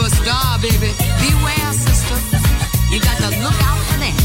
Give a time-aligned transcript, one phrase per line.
[0.00, 0.92] you a star, baby.
[1.20, 2.16] Beware, sister.
[2.90, 4.16] You got to look out for that.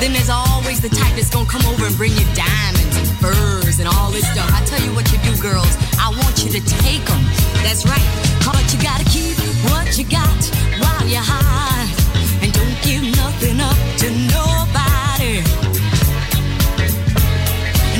[0.00, 3.78] Then there's always the type that's gonna come over and bring you diamonds and furs
[3.80, 4.48] and all this stuff.
[4.52, 5.72] I tell you what you do, girls.
[5.98, 7.22] I want you to take them.
[7.64, 8.08] That's right.
[8.44, 9.36] But you gotta keep
[9.70, 10.40] what you got
[10.82, 11.88] while you're high.
[12.42, 15.40] And don't give nothing up to nobody.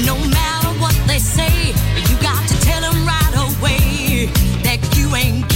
[0.05, 1.73] No matter what they say,
[2.09, 4.29] you got to tell them right away
[4.63, 5.56] that you ain't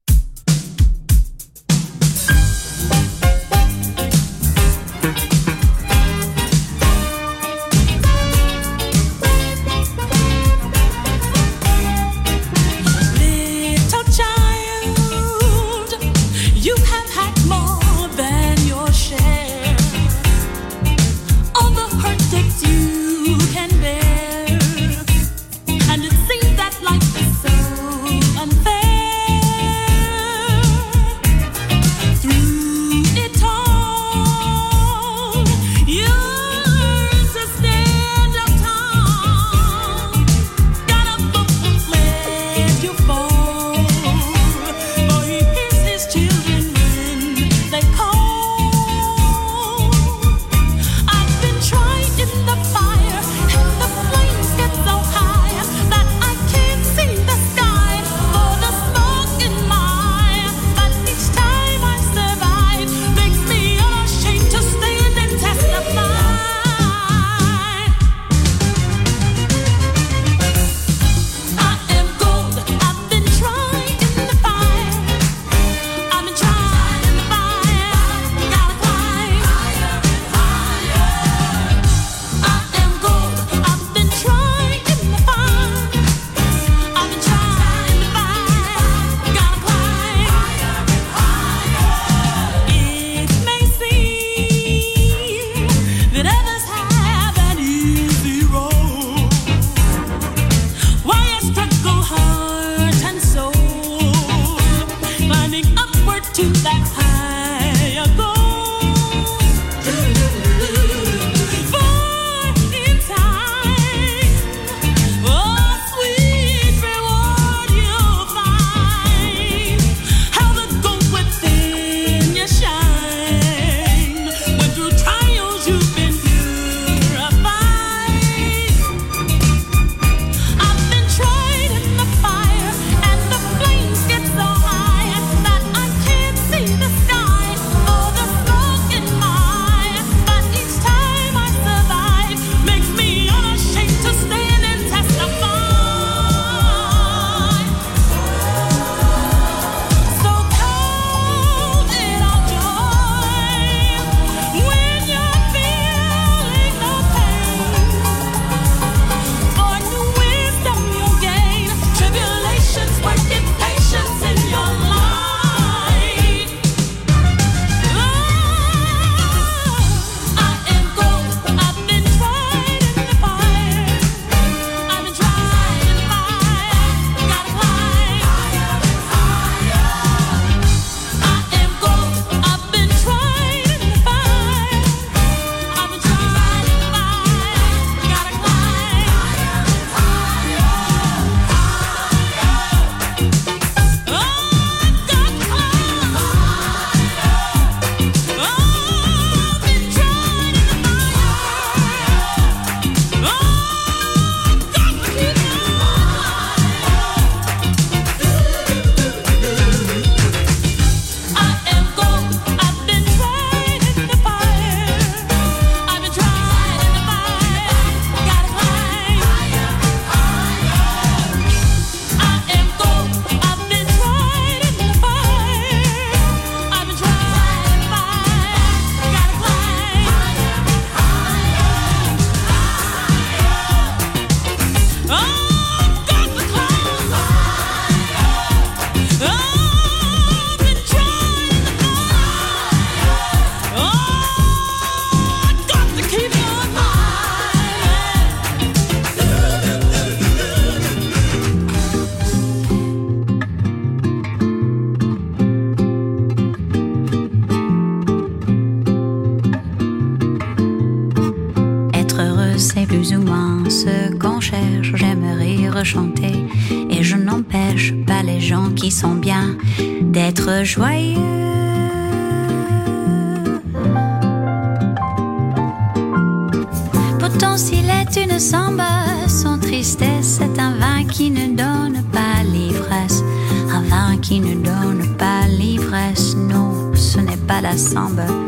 [287.93, 288.40] Samba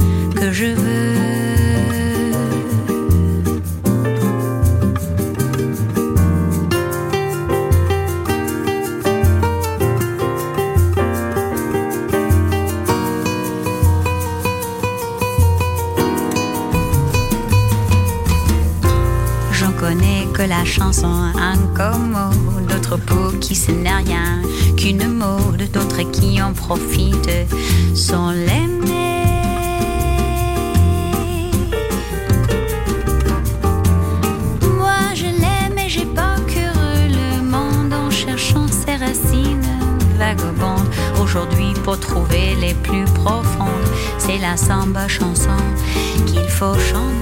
[44.53, 45.57] la samba chanson
[46.27, 47.12] qu'il faut chanter.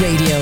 [0.00, 0.41] Radio,